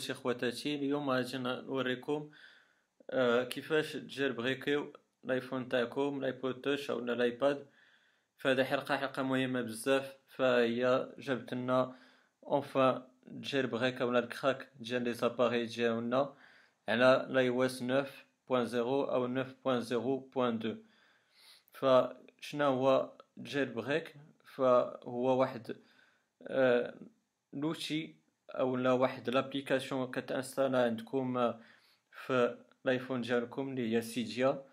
خوتي 0.00 0.14
خواتاتي 0.14 0.74
اليوم 0.74 1.10
غادي 1.10 1.38
نوريكم 1.38 2.30
كيفاش 3.50 3.92
تجربغيكيو 3.92 4.92
الايفون 5.24 5.68
تاعكم 5.68 6.18
الايبود 6.18 6.60
توش 6.60 6.90
أو 6.90 6.98
الايباد 6.98 7.66
فهذه 8.36 8.64
حلقه 8.64 8.96
حلقه 8.96 9.22
مهمه 9.22 9.60
بزاف 9.62 10.16
فهي 10.28 11.12
جابت 11.18 11.54
لنا 11.54 11.96
اونفا 12.46 13.10
تجربغيك 13.26 14.00
ولا 14.00 14.18
الكراك 14.18 14.68
ديال 14.80 15.02
لي 15.02 15.12
زاباري 15.12 15.66
ديالنا 15.66 16.34
على 16.88 17.26
لاي 17.28 17.48
أو 17.48 17.62
اس 17.64 17.82
9.0 17.82 18.74
أو 18.74 19.44
9.0.2 19.44 20.66
فشنو 21.72 22.64
هو 22.64 23.12
جيربريك 23.38 24.14
فهو 24.44 25.40
واحد 25.40 25.76
آه 26.42 26.94
l'outil 27.52 28.19
أو 28.50 28.76
لا 28.76 28.92
واحد. 28.92 29.30
l'application 29.30 30.10
كتانستالا 30.10 30.84
عندكم 30.84 31.54
في 32.26 32.58
الايفون 32.84 33.20
ديالكم 33.20 33.68
اللي 33.68 33.96
هي 33.96 34.02
سيديا 34.02 34.64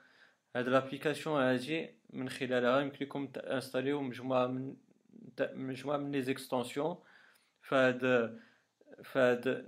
هاد 0.56 0.70
l'application 0.70 1.42
هادي 1.42 1.90
من 2.10 2.30
خلالها 2.30 2.82
يمكن 2.82 3.06
لكم 3.06 3.28
تانستاليو 3.28 4.02
مجموعة 4.02 4.48
من 4.48 4.76
مجموعة 5.40 5.98
من 5.98 6.12
les 6.12 6.22
extensions 6.22 6.98
فهاد 7.62 8.38
فهاد 9.04 9.66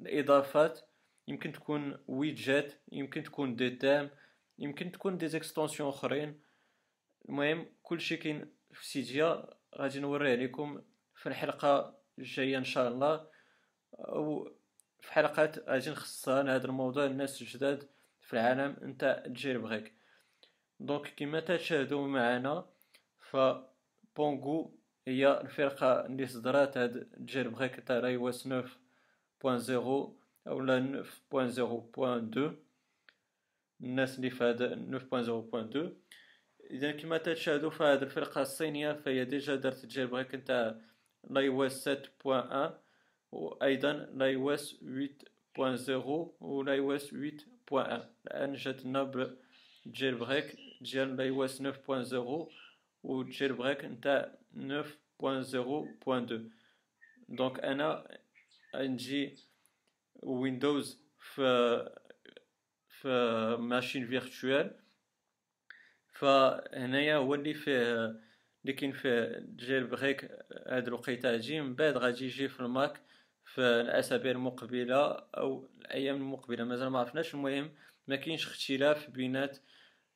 الإضافات 0.00 0.80
يمكن 1.28 1.52
تكون 1.52 1.98
widgets 2.08 2.72
يمكن 2.92 3.22
تكون 3.22 3.56
des 3.56 3.70
thèmes 3.70 4.10
يمكن 4.58 4.92
تكون 4.92 5.18
des 5.18 5.28
extensions 5.28 5.88
أخرين. 5.88 6.40
المهم 7.28 7.66
كلشي 7.82 8.16
كاين 8.16 8.50
في 8.72 8.86
Cydia 8.86 9.46
غادي 9.78 10.00
نوريه 10.00 10.34
لكم 10.34 10.82
في 11.14 11.28
الحلقة 11.28 11.98
الجاية 12.18 12.58
إن 12.58 12.64
شاء 12.64 12.88
الله. 12.88 13.26
أو 13.98 14.52
في 15.00 15.12
حلقات 15.12 15.68
غادي 15.68 15.90
نخصصها 15.90 16.42
لهذا 16.42 16.66
الموضوع 16.66 17.04
الناس 17.04 17.42
الجداد 17.42 17.88
في 18.20 18.32
العالم 18.32 18.76
نتاع 18.82 19.22
jailbreak. 19.44 19.94
donc 20.80 21.14
كما 21.16 21.40
تشاهدوا 21.40 22.08
معنا 22.08 22.66
ف 23.18 23.36
Pangu 24.16 24.78
هي 25.08 25.40
الفرقة 25.40 26.06
اللي 26.06 26.26
صدرات 26.26 26.76
هاد 26.78 27.08
jailbreak 27.34 27.80
تاع 27.80 27.98
l'iOS 27.98 28.48
9.0 28.48 28.52
أولا 30.46 31.04
9.0.2 31.34 32.38
الناس 33.80 34.16
اللي 34.16 34.30
في 34.30 34.44
هاد 34.44 34.62
9.0.2 35.74 36.04
إذا 36.70 36.92
كما 36.92 37.18
تشاهدوا 37.18 37.70
فهاد 37.70 38.02
الفرقة 38.02 38.42
الصينية 38.42 38.92
فهي 38.92 39.24
déjà 39.24 39.54
دارت 39.54 39.98
jailbreak 39.98 40.34
نتاع 40.34 40.80
l'iOS 41.30 41.88
7.1 41.88 42.83
وأيضا 43.34 43.92
l'iOS 43.92 44.76
8.0 45.58 45.90
و 46.40 46.78
l'iOS 46.78 47.14
8.1 47.14 47.74
الان 48.26 48.54
جاتنا 48.54 49.02
jailbreak 49.02 50.56
ديال 50.80 51.16
l'iOS 51.16 51.62
9.0 51.62 52.52
و 53.02 53.52
jailbreak 53.52 53.84
نتاع 53.84 54.34
9.0.2 54.54 56.34
donc 57.28 57.60
أنا 57.60 58.18
عندي 58.74 59.36
ويندوز 60.22 61.00
في 61.18 61.90
في 62.88 63.56
machine 63.60 64.06
virtuelle 64.06 64.76
فهنايا 66.12 67.16
هو 67.16 67.34
اللي 67.34 67.54
فيه 67.54 68.04
اللي 68.62 68.72
كاين 68.72 68.92
فيه 68.92 69.46
jailbreak 69.56 70.30
هاد 70.66 70.86
الوقيته 70.86 71.34
هادي 71.34 71.60
من 71.60 71.74
بعد 71.74 71.96
غادي 71.96 72.24
يجي 72.24 72.48
في 72.48 72.60
الماك 72.60 73.00
في 73.54 73.60
الاسابيع 73.60 74.30
المقبلة 74.32 75.26
أو 75.36 75.68
الأيام 75.80 76.16
المقبلة 76.16 76.64
مازال 76.64 76.88
ما 76.88 76.98
عرفناش. 76.98 77.34
المهم 77.34 77.70
ما 78.08 78.16
كاينش 78.16 78.46
اختلاف 78.46 79.10
بينات 79.10 79.58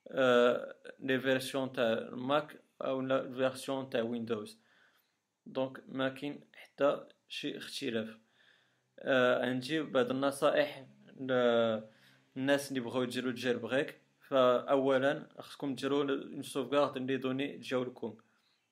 آه 0.09 0.75
les 1.01 1.21
versions 1.21 1.73
تاع 1.73 1.93
الماك 1.93 2.61
أو 2.83 3.09
version 3.35 3.91
تاع 3.91 4.03
ويندوز. 4.03 4.59
donc 5.47 5.83
ما 5.89 6.09
كاين 6.09 6.41
حتى 6.55 7.05
شي 7.29 7.57
اختلاف. 7.57 8.19
آه 8.99 9.47
عندي 9.47 9.83
بعض 9.83 10.11
النصائح 10.11 10.87
للناس 11.21 12.69
اللي 12.69 12.81
بغاو 12.81 13.03
يديروا 13.03 13.31
ال 13.31 13.59
jailbreak 13.59 14.01
فاولا 14.29 15.29
خصكم 15.39 15.75
ديروا 15.75 16.05
une 16.05 16.43
sauvegarde 16.43 17.11
les 17.11 17.17
données 17.17 17.57
ديالكم 17.57 18.17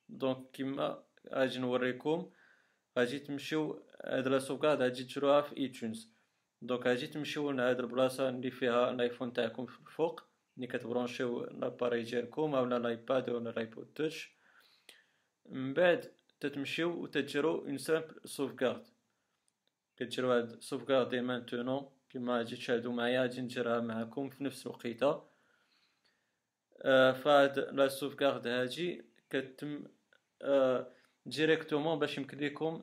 donc 0.09 0.51
كيما 0.53 1.03
غادي 1.35 1.59
نوريكم 1.59 2.31
غادي 2.99 3.19
تمشيو 3.19 3.83
هاد 4.07 4.29
la 4.29 4.39
sauvegarde 4.39 4.83
غادي 4.83 5.05
تديروها 5.05 5.41
في 5.41 5.57
iTunes 5.57 6.11
donc 6.63 6.87
غادي 6.87 7.07
تمشيو 7.07 7.51
لهاد 7.51 7.81
البلاصه 7.81 8.29
اللي 8.29 8.51
فيها 8.51 8.91
الايفون 8.91 9.33
تاعكم 9.33 9.67
في 9.67 9.81
الفوق 9.81 10.23
اللي 10.57 10.67
كت 10.67 10.82
branchiو 10.82 11.45
l'appareil 11.45 12.03
ديالكم 12.03 12.55
اولا 12.55 12.77
الايباد 12.77 13.31
ولا 13.31 13.51
ال 13.51 13.59
iPod 13.59 13.93
Touch 13.95 14.37
من 15.47 15.75
بعد 15.75 16.13
تتمشيو 16.41 16.91
وتديرو 17.03 17.59
une 17.59 17.79
simple 17.79 18.21
sauvegarde 18.25 18.87
كديرو 19.97 20.33
هاد 20.33 20.61
sauvegarde 20.61 21.09
dès 21.09 21.21
maintenant 21.21 21.91
كيما 22.11 22.39
غادي 22.39 22.57
تشاهدو 22.57 22.93
معايا 22.93 23.21
غادي 23.21 23.41
نديرها 23.41 23.81
معاكم 23.81 24.29
في 24.31 24.45
نفس 24.45 24.67
الوقيته 24.67 25.23
فهاد 27.23 27.59
la 27.59 27.89
sauvegarde 27.89 28.47
هادي 28.47 29.05
كتم 29.31 29.85
directement 31.27 31.99
باش 31.99 32.19
يمكن 32.19 32.39
لكم 32.39 32.83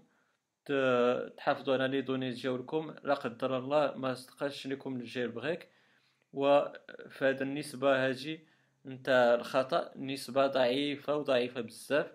تحافظوا 0.65 1.73
على 1.73 1.87
les 1.87 2.01
données 2.01 2.31
ديالكم 2.31 2.95
لا 3.03 3.13
قدر 3.13 3.57
الله 3.57 3.93
ما 3.95 4.13
صدقاش 4.13 4.67
لكم 4.67 4.95
ال 4.95 5.31
jailbreak 5.31 5.69
وفي 6.33 7.25
هذه 7.25 7.41
النسبة 7.41 8.09
هذه 8.09 8.39
نتاع 8.85 9.33
الخطأ 9.33 9.91
نسبة 9.95 10.47
ضعيفة 10.47 11.15
وضعيفة 11.15 11.61
بزاف. 11.61 12.11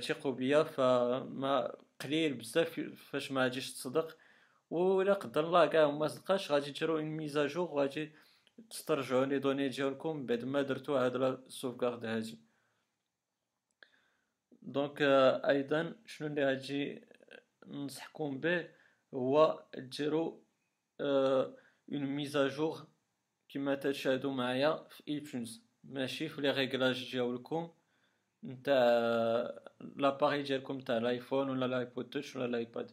ثقوا 0.00 0.32
أه 0.32 0.34
بيا 0.34 0.62
فما 0.62 1.76
قليل 2.00 2.34
بزاف 2.34 2.80
فاش 2.80 3.32
ما 3.32 3.42
غاديش 3.42 3.72
تصدق. 3.72 4.16
ولا 4.70 5.12
قدر 5.12 5.46
الله 5.46 5.66
كاع 5.66 5.90
ما 5.90 6.08
صدقاش 6.08 6.52
غادي 6.52 6.70
ديروا 6.70 6.98
une 6.98 7.04
mise 7.04 7.33
à 7.33 7.41
jour 7.41 7.70
وغادي 7.70 8.12
تسترجعوا 8.70 9.24
les 9.24 9.38
données 9.38 9.68
ديالكم 9.68 10.26
بعد 10.26 10.44
ما 10.44 10.62
درتو 10.62 10.96
هاد 10.96 11.16
la 11.16 11.42
sauvegarde 11.48 12.04
هادي. 12.04 12.38
donc 14.62 14.98
أيضا 15.48 15.94
شنو 16.06 16.28
اللي 16.28 16.44
غادي 16.44 17.04
ننصحكم 17.66 18.40
به 18.40 18.68
هو 19.14 19.64
ديروا 19.76 20.40
une 21.00 22.06
mise 22.06 22.42
à 22.42 22.50
jour 22.50 22.86
كما 23.48 23.74
تشاهدوا 23.74 24.32
معايا 24.32 24.88
في 24.90 25.02
iTunes 25.08 25.62
ماشي 25.84 26.28
في 26.28 26.40
les 26.40 26.50
réglages 26.50 27.10
ديالكم 27.12 27.70
نتاع 28.44 28.78
l'appareil 29.80 30.42
ديالكم 30.42 30.80
تاع 30.80 30.96
الايفون 30.96 31.50
ولا 31.50 31.66
ال 31.66 31.75
iPod 31.75 32.10
Touch 32.10 32.36
ولا 32.36 32.44
الايباد 32.44 32.90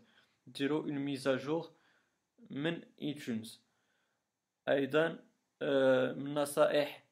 ديروا 0.48 0.84
une 0.84 1.00
mise 1.00 1.32
à 1.32 1.40
jour 1.40 1.72
من 2.50 2.82
iTunes 3.02 3.62
أيضا 4.70 5.08
من 5.10 6.28
النصائح 6.28 7.06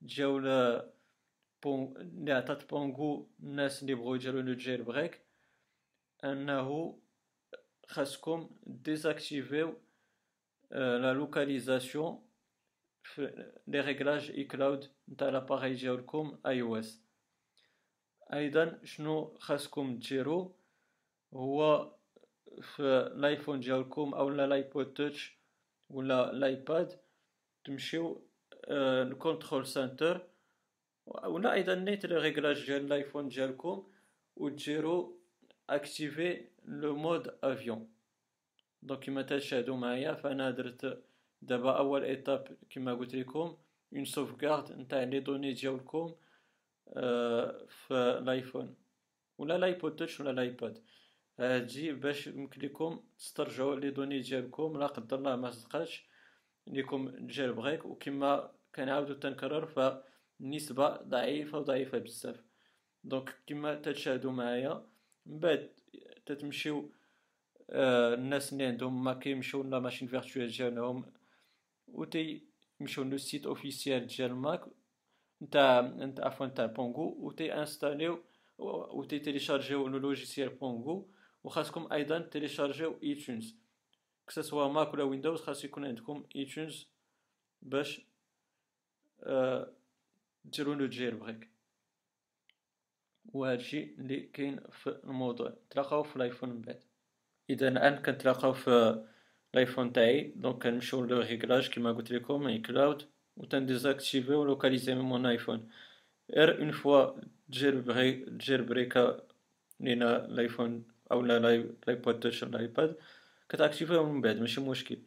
ديال 0.00 0.46
اللي 1.66 2.32
عطات 2.32 2.70
Pangu 2.70 3.28
الناس 3.40 3.82
اللي 3.82 3.94
بغاو 3.94 4.14
يديروا 4.14 4.42
le 4.42 4.54
jailbreak 4.54 5.24
أنه 6.24 6.98
خاصكم 7.88 8.50
désactiviو 8.66 9.78
la 10.70 11.12
localisation 11.12 12.22
في 13.02 13.52
les 13.66 13.80
réglages 13.80 14.30
iCloud 14.30 14.90
نتاع 15.08 15.28
l'appareil 15.28 15.74
ديالكم 15.74 16.38
iOS 16.46 17.02
أيضا 18.32 18.80
شنو 18.84 19.34
خاصكم 19.38 19.98
ديرو 19.98 20.56
هو 21.34 21.92
في 22.62 22.82
الايفون 23.16 23.60
ديالكم 23.60 24.14
أو 24.14 24.28
ال 24.28 24.41
iPod 24.41 24.94
Touch 24.94 25.38
ولا 25.90 26.30
الايباد 26.30 27.00
تمشيو 27.64 28.26
ال 28.70 28.82
Control 28.82 29.66
Center 29.66 30.26
ولا 31.06 31.52
أيضا 31.52 31.74
نيت 31.74 32.06
les 32.06 32.16
réglages 32.16 32.66
ديال 32.66 32.84
الايفون 32.84 33.28
ديالكم 33.28 33.86
وديرو 34.36 35.20
activer 35.70 36.48
le 36.64 36.96
mode 36.96 37.38
avion. 37.42 37.94
donc 38.82 39.00
كيما 39.00 39.22
تشاهدوا 39.22 39.76
معايا 39.76 40.14
فأنا 40.14 40.50
درت 40.50 41.04
دابا 41.42 41.78
أول 41.78 42.04
étape 42.04 42.56
كيما 42.70 42.94
قلت 42.94 43.14
لكم 43.14 43.56
une 43.94 44.04
sauvegarde 44.04 44.72
نتاع 44.72 45.02
les 45.02 45.20
données 45.20 45.52
ديالكم 45.52 46.14
في 47.68 47.90
الايفون 47.90 48.76
ولا 49.38 49.56
ال 49.56 49.64
iPod 49.64 49.96
Touch 49.96 50.20
ولا 50.20 50.30
الايباد 50.30 50.78
هادي 51.38 51.92
باش 51.92 52.26
يمكن 52.26 52.60
لكم 52.62 53.04
تسترجعوا 53.18 53.76
les 53.76 53.90
données 53.90 54.20
ديالكم 54.20 54.78
لا 54.78 54.86
قدر 54.86 55.18
الله 55.18 55.36
ما 55.36 55.50
صدقاتش 55.50 56.08
ليكم 56.66 57.26
jailbreak 57.26 57.84
وكما 57.84 58.52
كنعاودو 58.74 59.14
تنكرر 59.14 59.66
فالنسبة 59.66 60.96
ضعيفة 60.96 61.58
وضعيفة 61.58 61.98
بزاف. 61.98 62.44
donc 63.04 63.42
كما 63.46 63.74
تشاهدوا 63.74 64.32
معايا 64.32 64.86
من 65.26 65.38
بعد 65.38 65.70
تتمشيو 66.26 66.90
آه، 67.70 68.14
الناس 68.14 68.52
اللي 68.52 68.64
عندهم 68.64 69.04
ما 69.04 69.14
كيمشيو 69.14 69.62
la 69.62 69.78
machine 69.78 70.08
virtuelle 70.08 70.48
ديالهم 70.48 71.12
و 71.88 72.04
تيمشيو 72.04 73.04
le 73.04 73.16
site 73.16 73.46
officiel 73.46 74.06
ديال 74.06 74.34
ماك 74.34 74.64
نتاع 75.42 75.80
نتاع 75.80 76.26
عفوا 76.26 76.46
نتاع 76.46 76.66
Pangu 76.66 77.16
و 77.20 77.30
تي 77.30 77.54
installiو 77.54 78.22
و 78.58 79.04
تي 79.04 79.18
téléchargiو 79.18 79.88
le 79.88 79.98
logiciel 79.98 80.48
Pangu 80.48 81.08
وخاصكم 81.44 81.92
أيضا 81.92 82.18
téléchargiو 82.18 82.98
iTunes 83.02 83.56
كسوا 84.26 84.68
ماك 84.68 84.94
ولا 84.94 85.04
ويندوز 85.04 85.40
خاص 85.40 85.64
يكون 85.64 85.84
عندكم 85.84 86.24
iTunes 86.36 86.88
باش 87.62 88.06
أه 89.22 89.72
ديروا 90.44 90.74
le 90.74 90.86
jailbreak 90.86 91.53
وهادشي 93.32 93.94
اللي 93.98 94.20
كاين 94.20 94.60
في 94.70 95.00
الموضوع. 95.04 95.52
تلاقاو 95.70 96.02
في 96.02 96.16
الآيفون 96.16 96.48
من 96.48 96.60
بعد. 96.60 96.80
إذا 97.50 97.68
الان 97.68 97.96
كنتلاقاو 97.96 98.52
في 98.52 99.04
الآيفون 99.54 99.92
تاعي 99.92 100.32
donc 100.36 100.62
كنمشيو 100.62 101.04
le 101.04 101.20
réglage 101.20 101.68
كيما 101.68 101.92
قلت 101.92 102.10
لكم 102.10 102.46
iCloud 102.46 103.02
و 103.36 103.44
تن 103.44 103.61
désactiviو 103.61 104.44
localiser 104.44 104.94
mon 104.94 105.26
iPhone 105.26 105.68
غير 106.30 106.60
une 106.60 106.70
fois 106.72 107.20
ت 107.48 107.80
jailbreak 107.80 108.28
ت 108.28 108.62
jailbreakا 108.62 109.20
لينا 109.80 110.24
الآيفون 110.24 110.84
أو 111.12 111.22
لا 111.22 111.38
l'iPod 111.86 112.20
Touch 112.20 112.42
ولا 112.42 112.56
الايباد 112.56 112.96
كت 113.48 113.62
activiو 113.62 114.12
من 114.12 114.20
بعد 114.20 114.40
ماشي 114.40 114.60
مشكل. 114.60 114.98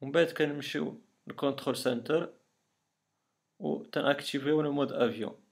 ومن 0.00 0.12
بعد 0.12 0.26
كنمشيو 0.26 1.00
للكونترول 1.26 1.76
سنتر 1.76 2.32
و 3.58 3.82
تنأكتيفيو 3.82 4.60
المود 4.60 4.92
أفيون. 4.92 5.45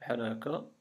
بحال 0.00 0.20
هكا 0.22 0.72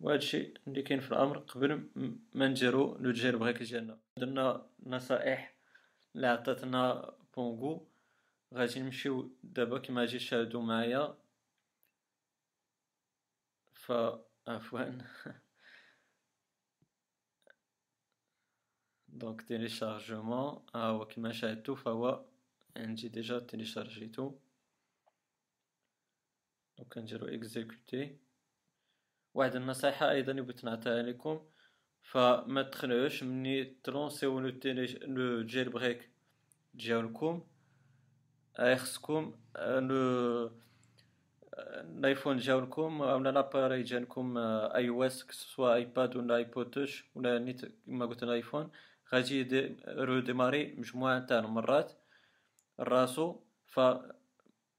وهادشي 0.00 0.54
اللي 0.66 0.82
كاين 0.82 1.00
في 1.00 1.12
الأمر 1.12 1.38
قبل 1.38 1.88
ما 2.34 2.48
نديرو 2.48 2.96
le 2.96 3.38
break 3.38 3.62
ديالنا 3.62 3.98
درنا 4.16 4.66
نصائح 4.86 5.54
اللي 6.14 6.26
عطاتنا 6.26 7.14
Pangu. 7.36 7.86
غادي 8.54 8.80
نمشيو 8.80 9.30
دابا 9.42 9.78
كما 9.78 10.00
غادي 10.00 10.18
تشاهدو 10.18 10.60
معايا. 10.60 11.16
ف 13.72 13.92
عفوا. 14.48 14.84
donc 19.08 19.42
téléchargement. 19.42 20.66
ها 20.74 20.84
هو 20.84 21.06
كما 21.06 21.32
شاهدتو 21.32 21.74
فهو 21.74 22.24
عندي 22.76 23.08
déjà 23.08 23.38
téléchargé 23.38 24.12
تو. 24.12 24.34
donc 26.78 26.94
كنديرو 26.94 27.26
exécuter. 27.26 28.29
واحد 29.34 29.56
النصيحة 29.56 30.10
أيضا 30.10 30.32
بغيت 30.32 30.64
نعطيها 30.64 31.02
لكم. 31.02 31.40
فما 32.02 32.62
تخلعوش 32.62 33.22
مني 33.22 33.64
ت 33.64 33.77
lancé 33.77 34.40
و 34.40 34.44
le 34.44 34.52
le 35.04 35.42
jailbreak 35.42 36.10
ديالكم 36.74 37.42
خصكم 38.76 39.34
le 39.56 40.50
الايفون 41.56 42.36
ديالكم 42.36 43.00
ولا 43.00 43.30
l'appareil 43.30 43.82
ديالكم 43.82 44.38
iOS 44.38 45.26
soit 45.30 45.74
iPad 45.74 46.16
ولا 46.16 46.36
iPod 46.36 46.70
touch 46.70 47.04
ولا 47.14 47.38
نيت 47.38 47.60
كما 47.86 48.06
قلت 48.06 48.22
الايفون 48.22 48.70
غادي 49.14 49.76
redémarrer 49.88 50.74
مجموعة 50.78 51.18
تاع 51.26 51.38
المرات. 51.38 51.92
راسو 52.80 53.40
ف 53.66 53.80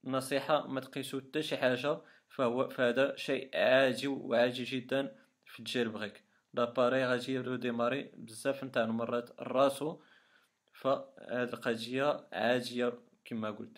نصيحة 0.06 0.68
ما 0.68 0.80
تقيسو 0.80 1.19
حتى 1.19 1.42
شي 1.42 1.57
حاجة. 1.57 2.01
فهو 2.31 2.69
فهذا 2.69 3.16
شيء 3.16 3.57
عادي 3.57 4.07
وعادي 4.07 4.63
جدا 4.63 5.16
في 5.45 5.60
ال 5.60 5.89
jailbreak 5.89 6.24
l'appareil 6.54 7.06
غادي 7.06 7.38
redémarrer 7.38 8.12
بزاف 8.13 8.63
نتاع 8.63 8.83
المرات 8.83 9.42
راسو 9.42 10.01
فهاد 10.74 11.54
القضية 11.54 12.28
عادية 12.33 13.00
كما 13.25 13.51
قلت. 13.51 13.78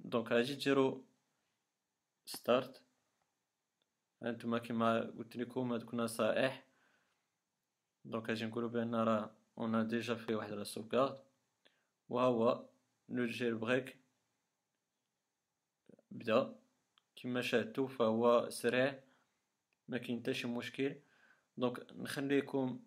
donc 0.00 0.32
غادي 0.32 0.54
ديرو 0.54 1.04
start 2.26 2.82
هانتوما 4.22 4.58
كما 4.58 5.00
قلت 5.00 5.36
لكم 5.36 5.72
هادوك 5.72 5.94
النصائح 5.94 6.66
donc 8.04 8.28
غادي 8.28 8.44
نقولو 8.44 8.68
بأن 8.68 8.94
راه 8.94 9.30
on 9.58 9.86
déjà 9.86 10.14
في 10.14 10.34
واحد 10.34 10.52
la 10.52 10.64
sauvegarde 10.64 11.18
وهو 12.08 12.68
le 13.08 13.26
jailbreak 13.26 13.96
بدا. 16.10 16.65
كما 17.16 17.40
شاهدتو 17.40 17.86
فهو 17.86 18.50
سريع 18.50 19.00
ما 19.88 19.98
كاين 19.98 20.20
حتى 20.20 20.34
شي 20.34 20.46
مشكل. 20.48 20.94
donc 21.56 21.92
نخليكم 21.92 22.80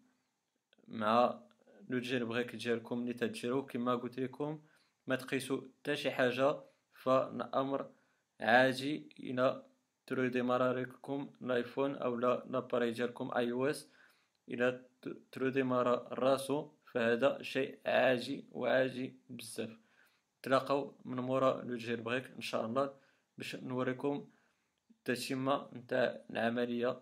مع 0.88 1.40
le 1.90 2.00
jailbreak 2.00 2.56
ديالكم 2.56 3.00
اللي 3.00 3.14
تديرو 3.14 3.66
كما 3.66 3.96
قلت 3.96 4.20
لكم 4.20 4.62
ما 5.08 5.16
تقيسو 5.16 5.62
حتى 5.81 5.96
شي 5.96 6.12
حاجة 6.12 6.60
فالامر 6.94 7.90
عادي 8.40 9.10
إلى 9.20 9.66
ت 10.08 10.28
redémarra 10.28 10.74
لكم 10.74 11.31
الآيفون 11.42 11.96
أو 11.96 12.16
لا 12.16 12.44
l'appareil 12.50 12.92
ديالكم 12.92 13.31
iOS 13.36 13.90
إلى 14.50 14.86
ت 15.31 15.50
redémarra 15.50 16.14
راسو. 16.14 16.72
فهذا 16.94 17.42
شيء 17.42 17.80
عادي 17.86 18.46
وعادي 18.52 19.16
بزاف. 19.30 19.70
تلاقاو 20.42 20.96
من 21.06 21.20
مورا 21.20 21.62
le 21.62 21.76
jailbreak 21.76 22.26
إن 22.26 22.42
شاء 22.42 22.66
الله. 22.66 22.94
باش 23.40 23.56
نوريكم 23.56 24.28
التتمة 24.90 25.70
نتاع 25.74 26.22
العملية. 26.30 27.02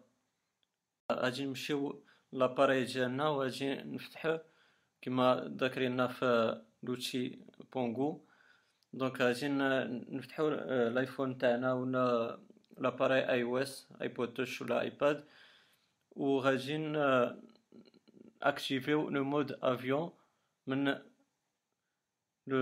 غادي 1.11 1.45
نمشيو 1.45 2.03
l'appareil 2.31 2.83
ديالنا 2.83 3.29
وغادي 3.29 3.73
نفتحو 3.73 4.37
كما 5.01 5.55
ذاكرينا 5.59 6.07
في 6.07 6.61
l'outil 6.83 7.39
Pangu. 7.73 8.25
donc 8.93 9.21
غادي 9.21 9.47
نفتحو 10.15 10.47
الايفون 10.47 11.37
تاعنا 11.37 11.73
ولا 11.73 12.39
l'appareil 12.77 13.29
iOS 13.29 13.87
iPod 14.01 14.33
touch 14.33 14.61
ولا 14.61 14.81
iPad 14.81 15.27
وغادي 16.11 16.77
activé 18.41 19.09
و 19.09 19.14
le 19.14 19.23
mode 19.23 19.51
avion 19.51 20.11
من 20.67 21.01
le 22.47 22.59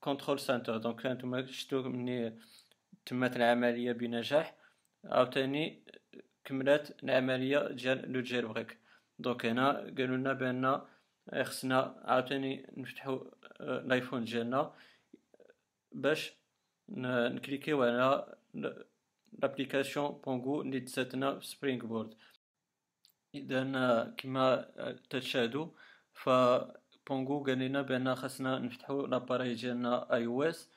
control 0.00 0.40
center 0.40 0.76
donc 0.76 1.06
هانتوما 1.06 1.46
شفتو 1.46 1.82
مني 1.82 2.38
تمت 3.06 3.36
العملية 3.36 3.92
بنجاح 3.92 4.54
عاوتاني 5.04 5.82
كملات 6.44 7.02
العملية 7.04 7.68
ديال 7.68 8.12
le 8.12 8.20
jailbreak 8.20 8.78
donc 9.18 9.46
هنا 9.46 9.72
قالوا 9.72 10.16
لنا 10.16 10.32
بأن 10.32 10.80
خصنا 11.42 12.02
عاوتاني 12.04 12.66
نفتحو 12.76 13.30
الآيفون 13.60 14.24
ديالنا 14.24 14.72
باش 15.92 16.32
ن 16.88 17.00
cliqué 17.00 17.70
و 17.70 17.82
على 17.82 18.36
l'application 19.32 20.20
Pangu 20.24 20.62
اللي 20.62 20.80
دزاتنا 20.80 21.38
في 21.38 21.46
SpringBoard 21.46 22.14
إذا 23.34 24.14
كما 24.16 24.46
تشاهدوا 25.10 25.66
ف 26.12 26.28
Pangu 27.08 27.44
قال 27.44 27.58
لنا 27.58 27.82
بأن 27.82 28.14
خاصنا 28.14 28.58
نفتحو 28.58 29.06
l'appareil 29.06 29.54
ديالنا 29.54 30.14
iOS 30.14 30.70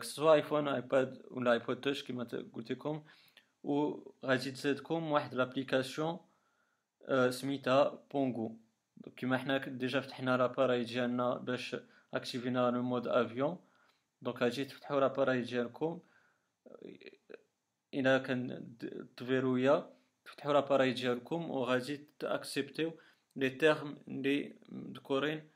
que 0.00 0.15
soit 0.15 0.34
iPhone 0.34 0.68
iPad 0.68 1.22
ولا 1.30 1.52
iPod 1.52 1.80
touch 1.80 2.04
كما 2.04 2.24
قلت 2.52 2.72
لكم 2.72 3.04
و 3.62 3.98
غادي 4.24 4.50
تزادكم 4.50 5.12
واحد 5.12 5.34
l'application 5.34 6.18
سميتها 7.30 8.04
Pangu 8.12 8.58
كيما 9.16 9.38
حنا 9.38 9.58
déjà 9.58 10.00
فتحنا 10.00 10.36
l'appareil 10.36 10.84
ديالنا 10.84 11.34
باش 11.34 11.76
activé 12.14 12.62
نا 12.62 12.70
le 12.70 12.82
mode 12.82 13.06
avion 13.08 13.58
donc 14.22 14.42
غادي 14.42 14.64
تفتحوا 14.64 15.00
l'appareil 15.00 15.42
ديالكم 15.42 16.00
إلى 17.94 18.20
كان 18.20 18.74
م 19.16 19.23
verrouillé 19.23 19.90
تفتحوا 20.24 20.52
l'appareil 20.52 20.92
ديالكم 20.92 21.50
وغادي 21.50 22.06
ت 22.18 22.22
accepté 22.22 22.51
و 22.51 22.55
les 22.55 22.67
termes 22.67 22.92
لي 23.36 24.56
مذكورين 24.68 25.48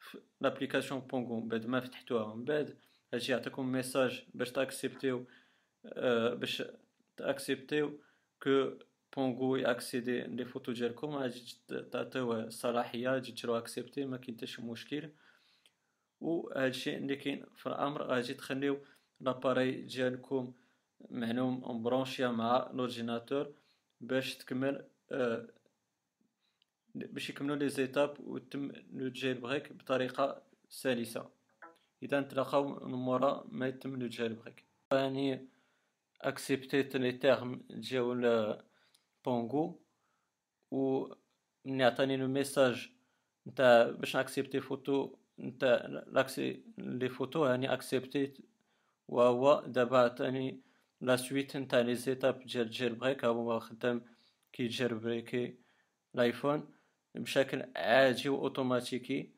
في 0.00 0.18
l'application 0.40 1.00
Pangu 1.00 1.40
بعد 1.40 1.66
ما 1.66 1.80
فتحتوها 1.80 2.34
من 2.34 2.44
بعد 2.44 2.78
هادشي 3.14 3.32
يعطيكم 3.32 3.72
message 3.72 4.24
باش 4.34 4.52
ت 4.52 4.60
accepté 4.60 5.18
و 5.18 5.26
آه 5.84 6.34
باش 6.34 6.62
ت 7.16 7.26
accepté 7.26 8.00
و 8.42 8.49
que 8.49 8.70
Pangu 9.16 9.56
ي 9.56 9.64
accéder 9.64 10.20
les 10.20 10.44
photos 10.44 10.72
ديالكم 10.72 11.10
غادي 11.14 11.42
تعطيوه 11.92 12.44
الصلاحيه 12.44 13.08
غادي 13.08 13.32
ديرو 13.32 13.58
accepter 13.58 14.04
ما 14.04 14.16
كاين 14.16 14.36
حتى 14.36 14.46
شي 14.46 14.62
مشكل 14.62 15.10
هادشي 16.56 16.96
اللي 16.96 17.16
كاين 17.16 17.44
في 17.56 17.66
الامر 17.66 18.02
غادي 18.02 18.34
تخليو 18.34 18.78
l'appareil 19.20 19.72
ديالكم 19.82 20.52
معلوم 21.10 21.62
م 21.64 21.71
branché 21.71 22.21
يا 22.21 22.28
مع 22.28 22.70
l'ordinateur 22.74 23.52
باش 24.00 24.36
تكمل 24.36 24.84
آه 25.12 25.48
باش 26.94 27.30
يكملوا 27.30 27.56
les 27.56 27.68
étapes 27.68 28.20
وتم 28.20 28.72
le 28.92 29.08
jailbreak 29.08 29.72
بطريقه 29.72 30.42
سلسه 30.68 31.37
إذا 32.02 32.20
نتلاقاو 32.20 32.88
مورا 32.88 33.44
ما 33.48 33.68
يتم 33.68 33.96
le 33.96 34.06
jailbreak 34.06 34.64
راني 34.92 35.48
accepté 36.20 36.87
ت 36.87 36.96
les 36.96 37.12
termes 37.12 37.62
ديال 37.70 38.62
Pangu 39.24 39.80
و 40.70 41.06
من 41.64 41.80
يعطيني 41.80 42.16
le 42.16 42.28
message 42.28 42.90
نتاع 43.46 43.90
باش 43.90 44.16
ن 44.16 44.21
accepter 44.21 44.60
photos 44.60 45.16
نتاع 45.38 45.86
l'accès 45.86 46.62
les 46.78 47.08
photos 47.08 47.44
هاني 47.44 47.72
accepté 47.72 48.30
ت 48.30 48.38
وهو 49.08 49.64
دابا 49.66 49.98
عطاني 49.98 50.60
la 51.00 51.16
suite 51.16 51.56
نتاع 51.56 51.80
les 51.80 51.94
étapes 51.94 52.46
ديال 52.46 52.70
jailbreak 52.70 53.24
هو 53.24 53.60
خدام 53.60 54.04
كي 54.52 54.66
jailbreaker 54.66 55.54
l'iPhone 56.14 56.70
بشكل 57.14 57.64
عادي 57.76 58.28
واوتوماتيكي 58.28 59.37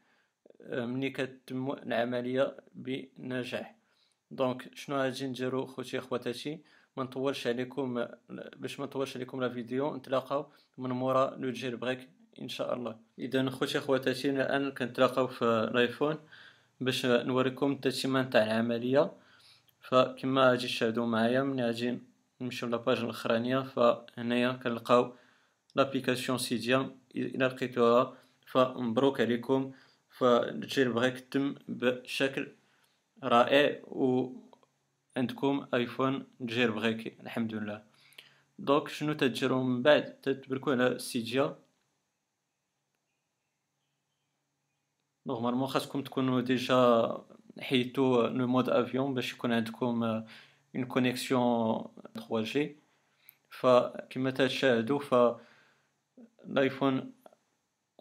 ملي 0.69 1.11
كتم 1.11 1.73
العملية 1.73 2.57
بنجاح 2.75 3.77
donc 4.31 4.75
شنو 4.75 4.97
غادي 4.97 5.27
نديرو 5.27 5.67
خوتي 5.67 6.01
خواتاتي 6.01 6.59
ما 6.97 7.05
نطولش 7.05 7.47
عليكم 7.47 8.07
باش 8.57 8.81
ما 8.81 8.87
نطولش 8.87 9.17
عليكم 9.17 9.41
la 9.41 9.49
vidéo 9.49 9.97
نتلاقاو 9.97 10.47
من 10.79 10.91
مورا 10.91 11.37
le 11.37 11.51
jailbreak 11.51 12.09
ان 12.41 12.49
شاء 12.49 12.75
الله 12.75 12.97
اذا 13.19 13.51
خوتي 13.51 13.81
خواتاتي 13.81 14.31
الان 14.31 14.71
كنتلاقاو 14.71 15.27
في 15.27 15.45
الايفون 15.45 16.17
باش 16.81 17.07
نوريكم 17.07 17.73
التتمه 17.73 18.23
نتاع 18.23 18.45
العملية 18.45 19.13
فكما 19.81 20.51
غادي 20.51 20.67
تشاهدوا 20.67 21.07
معايا 21.07 21.43
من 21.43 21.61
غادي 21.61 21.99
نمشيو 22.41 22.69
la 22.69 22.79
page 22.79 22.99
الاخرانيه 22.99 23.59
فهنايا 23.59 24.53
كنلقاو 24.53 25.13
l'application 25.77 26.39
Cydia 26.39 26.97
إلى 27.17 27.47
لقيتوها 27.47 28.15
فمبروك 28.47 29.21
عليكم 29.21 29.73
فال 30.11 30.93
jailbreak 30.93 31.21
تم 31.21 31.55
بشكل 31.69 32.53
رائع 33.23 33.81
و 33.85 34.33
عندكم 35.17 35.67
آيفون 35.75 36.27
jailbreaké 36.43 37.17
الحمد 37.21 37.55
لله. 37.55 37.85
donc 38.59 38.89
شنو 38.89 39.13
تديروا 39.13 39.65
من 39.65 39.83
بعد؟ 39.83 40.21
تتبركوا 40.23 40.73
على 40.73 40.99
Cydia 40.99 41.59
normalement 45.27 45.69
خاصكم 45.69 46.03
تكونوا 46.03 46.41
déjà 46.41 47.25
حيدتو 47.61 48.27
le 48.27 48.47
mode 48.47 48.69
avion 48.69 49.15
باش 49.15 49.33
يكون 49.33 49.53
عندكم 49.53 50.05
une 50.75 50.85
connexion 50.85 51.85
3 52.15 52.43
جي 52.43 52.77
فكما 53.51 54.31
تشاهدوا 54.31 54.99
ف 54.99 55.15
الآيفون 56.45 57.13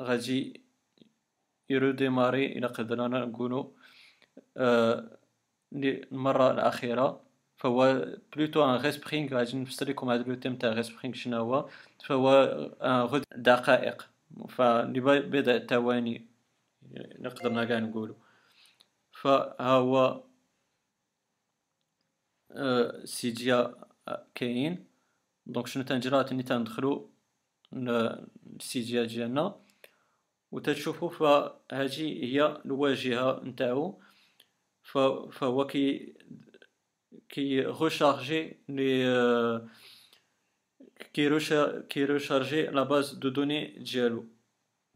غادي 0.02 0.69
ي 1.70 1.77
redémarrer 1.77 2.46
إلى 2.46 2.68
قدرنا 2.68 3.26
نقولوا 3.26 3.72
المره 5.74 6.52
الأخيرة. 6.52 7.24
فهو 7.58 8.06
plutôt 8.36 8.66
un 8.66 8.82
respring 8.82 9.34
غادي 9.36 9.58
نفسر 9.58 9.90
لكم 9.90 10.10
هذا 10.10 10.24
le 10.24 10.36
terme 10.36 10.56
تاع 10.56 10.74
respring 10.74 11.16
شنو 11.16 11.38
هو. 11.38 11.70
فهو 12.06 12.34
ان 12.82 13.22
دقائق. 13.36 14.10
فلبضع 14.50 15.58
ثواني 15.58 16.26
نقدرنا 17.20 17.66
كاع 17.66 17.80
نقولوا 17.80 18.16
فها 19.12 19.70
هو 19.70 20.24
Cydia 23.04 23.76
كاين. 24.36 24.86
donc 25.46 25.68
شنو 25.68 25.84
تنديرو 25.84 26.22
تاني 26.22 26.44
تندخلو 26.44 27.10
ال 27.74 27.95
Cydia 27.95 29.04
ديالنا 29.04 29.56
وتشوفوا 30.52 31.10
فهذه 31.10 32.26
هي 32.26 32.62
الواجهة 32.66 33.42
نتاعو 33.44 34.00
فهو 35.32 35.68
كي 35.68 36.14
كي 37.30 37.62
recharger 37.62 38.58
les 38.70 39.68
كي 41.14 41.40
كي 41.90 42.06
recharger 42.06 42.62
la 42.68 42.84
base 42.84 43.14
de 43.14 43.30
données 43.30 43.80
ديالو. 43.80 44.26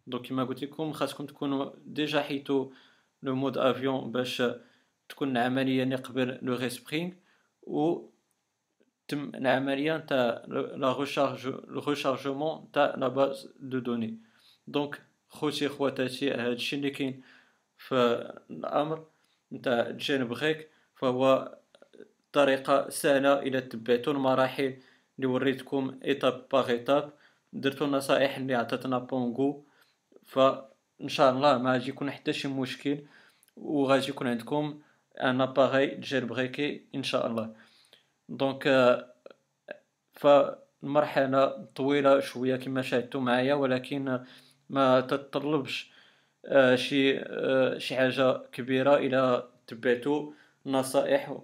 donc 0.07 0.25
كيما 0.25 0.43
قلت 0.43 0.63
لكم 0.63 0.91
خاصكم 0.91 1.25
تكونوا 1.25 1.71
déjà 1.85 2.21
حيدتو 2.21 2.71
le 3.23 3.35
mode 3.35 3.57
avion 3.57 4.11
باش 4.11 4.43
تكون 5.09 5.37
العملية 5.37 5.95
قبل 5.95 6.39
le 6.41 6.55
respring 6.55 7.11
و 7.63 8.09
تم 9.07 9.31
العملية 9.35 9.97
نتاع 9.97 10.43
la 10.47 10.99
recharge 10.99 11.47
le 11.47 11.81
rechargement 11.87 12.71
تاع 12.73 12.95
la 12.95 13.07
base 13.07 13.53
de 13.59 13.79
données 13.79 14.19
donc 14.67 15.01
خوتي 15.33 15.69
خواتاتي 15.69 16.31
هادشي 16.31 16.75
اللي 16.75 16.89
كاين 16.89 17.23
في 17.77 17.95
الأمر. 18.49 19.05
نتاع 19.53 19.91
jailbreak 19.91 20.69
فهو 20.95 21.57
طريقة 22.33 22.89
سهلة 22.89 23.39
إلى 23.39 23.61
تبعتو 23.61 24.11
المراحل 24.11 24.77
اللي 25.15 25.27
وريتكم 25.27 25.99
étape 26.05 26.45
par 26.51 26.69
étape 26.69 27.13
درتو 27.53 27.85
النصائح 27.85 28.37
اللي 28.37 28.55
عطاتنا 28.55 28.97
Pangu 28.99 29.65
فإن 30.23 31.07
شاء 31.07 31.31
الله 31.33 31.57
ما 31.57 31.73
غادي 31.73 31.89
يكون 31.89 32.11
حتى 32.11 32.33
شي 32.33 32.47
مشكل 32.47 33.05
وغادي 33.55 34.09
يكون 34.09 34.27
عندكم 34.27 34.81
un 35.21 35.41
appareil 35.41 35.95
jailbreaké 35.95 36.85
إن 36.95 37.03
شاء 37.03 37.27
الله. 37.27 37.55
donc 38.29 38.63
فالمرحلة 40.13 41.65
طويلة 41.75 42.19
شوية 42.19 42.55
كما 42.55 42.81
شاهدتو 42.81 43.19
معايا 43.19 43.53
ولكن 43.53 44.23
ما 44.73 45.01
تتطلبش 45.01 45.91
آه، 46.45 46.75
شي 46.75 47.19
آه، 47.19 47.77
شي 47.77 47.95
حاجة 47.95 48.37
كبيرة 48.51 48.95
إلى 48.97 49.49
تبعتوا 49.67 50.31
النصائح 50.65 51.37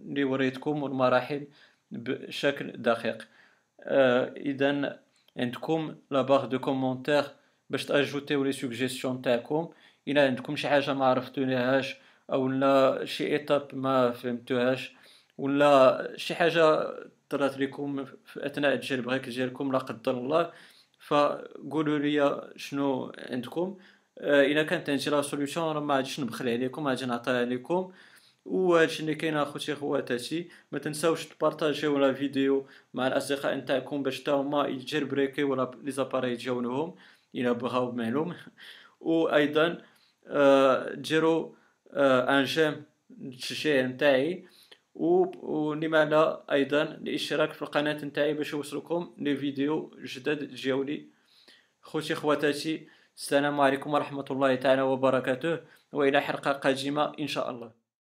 اللي 0.00 0.24
وريتكم 0.24 0.82
والمراحل 0.82 1.46
بشكل 1.90 2.72
دقيق. 2.72 3.28
آه، 3.80 4.34
اذا 4.36 5.00
عندكم 5.36 5.96
la 6.10 6.22
barre 6.22 6.46
de 6.46 6.58
commentaires 6.58 7.24
باش 7.70 7.84
ت 7.86 7.93
ajouter 7.93 8.44
و 8.44 8.46
les 8.46 8.52
suggestions 8.52 9.22
تاعكم. 9.22 9.70
إلى 10.08 10.20
عندكم 10.20 10.56
شي 10.56 10.68
حاجة 10.68 10.94
ما 10.94 11.04
عرفتونيهاش 11.06 11.96
أو 12.32 12.48
لا 12.48 13.04
شي 13.04 13.26
étape 13.26 13.68
ما 13.74 14.12
فهمتوهاش 14.12 14.94
ولا 15.38 16.12
شي 16.16 16.34
حاجة 16.34 16.94
طرات 17.30 17.58
لكم 17.58 18.04
في 18.04 18.46
أثناء 18.46 18.74
ال 18.74 18.78
jailbreak 18.78 19.18
ديالكم 19.18 19.72
لا 19.72 19.78
قدر 19.78 20.18
الله 20.18 20.52
فقولوا 21.08 21.98
لي 21.98 22.52
شنو 22.56 23.12
عندكم؟ 23.18 23.78
آه، 24.18 24.42
الا 24.46 24.62
كانت 24.62 24.90
عندي 24.90 25.10
la 25.10 25.22
solution 25.22 25.60
راه 25.60 25.80
ما 25.80 25.94
غاديش 25.96 26.20
نبخل 26.20 26.48
عليكم 26.48 26.88
غادي 26.88 27.06
نعطيها 27.06 27.44
لكم 27.44 27.92
وهادشي 28.44 29.00
اللي 29.02 29.14
كاين 29.14 29.36
اخوتي 29.36 29.74
خواتاتي 29.74 30.48
ما 30.72 30.78
تنساوش 30.78 31.26
ت 31.26 31.34
partager 31.34 31.98
و 31.98 32.03
la 32.03 32.12
vidéo 32.12 32.66
مع 32.94 33.06
الأصدقاء 33.06 33.54
نتاعكم 33.54 34.02
باش 34.02 34.22
تا 34.22 34.32
هما 34.32 34.66
ي 34.68 34.74
jailbreaker 34.74 35.45
و 35.45 35.52
ولا 35.52 35.70
les 35.82 35.90
appareils 35.90 36.36
ديالهم 36.36 36.94
إلى 37.34 37.54
بغاو 37.54 37.92
معلوم. 37.92 38.34
وأيضا 39.00 39.82
آه، 40.26 40.94
ديروا 40.94 41.52
un 41.92 42.44
j'aime 42.44 42.84
التشجيع 43.10 43.82
نتاعي. 43.86 44.46
ولما 44.96 46.04
لا 46.04 46.52
أيضا 46.52 46.82
الاشتراك 46.82 47.52
في 47.52 47.62
القناة 47.62 48.04
نتاعي 48.04 48.34
باش 48.34 48.52
يوصلكم 48.52 49.14
les 49.18 49.36
vidéos 49.36 49.90
جداد 50.04 50.44
ديالي 50.44 51.06
خوتي 51.82 52.14
خواتاتي 52.14 52.88
السلام 53.16 53.60
عليكم 53.60 53.94
ورحمة 53.94 54.24
الله 54.30 54.54
تعالى 54.54 54.82
وبركاته 54.82 55.58
وإلى 55.92 56.20
حلقة 56.20 56.52
قادمة 56.52 57.12
إن 57.20 57.26
شاء 57.26 57.50
الله. 57.50 57.85